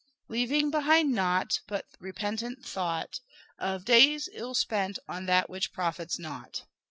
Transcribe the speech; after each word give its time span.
Leaving 0.29 0.71
behind 0.71 1.11
nought 1.13 1.59
but 1.67 1.85
repentent 1.99 2.65
thought 2.65 3.19
Of 3.59 3.85
days 3.85 4.27
ill 4.33 4.55
spent 4.55 4.97
on 5.07 5.27
that 5.27 5.47
which 5.47 5.73
profits 5.73 6.17
nought." 6.17 6.63